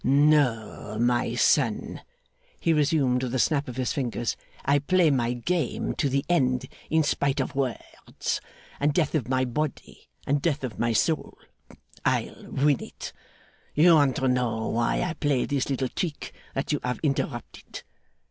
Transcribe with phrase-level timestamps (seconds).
[0.03, 2.01] 'No, my son,'
[2.59, 4.35] he resumed, with a snap of his fingers.
[4.65, 8.41] 'I play my game to the end in spite of words;
[8.79, 11.37] and Death of my Body and Death of my Soul!
[12.03, 13.13] I'll win it.
[13.75, 17.83] You want to know why I played this little trick that you have interrupted?